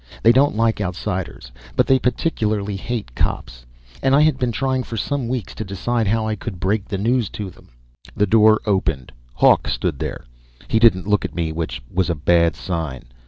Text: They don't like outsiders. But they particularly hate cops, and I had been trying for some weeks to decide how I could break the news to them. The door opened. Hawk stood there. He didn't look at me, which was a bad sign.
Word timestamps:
They 0.23 0.31
don't 0.31 0.55
like 0.55 0.81
outsiders. 0.81 1.51
But 1.75 1.85
they 1.85 1.99
particularly 1.99 2.75
hate 2.75 3.13
cops, 3.13 3.67
and 4.01 4.15
I 4.15 4.21
had 4.21 4.39
been 4.39 4.51
trying 4.51 4.81
for 4.81 4.97
some 4.97 5.27
weeks 5.27 5.53
to 5.53 5.63
decide 5.63 6.07
how 6.07 6.25
I 6.25 6.35
could 6.35 6.59
break 6.59 6.85
the 6.87 6.97
news 6.97 7.29
to 7.37 7.51
them. 7.51 7.69
The 8.15 8.25
door 8.25 8.61
opened. 8.65 9.11
Hawk 9.35 9.67
stood 9.67 9.99
there. 9.99 10.25
He 10.67 10.79
didn't 10.79 11.05
look 11.07 11.23
at 11.23 11.35
me, 11.35 11.51
which 11.51 11.83
was 11.93 12.09
a 12.09 12.15
bad 12.15 12.55
sign. 12.55 13.03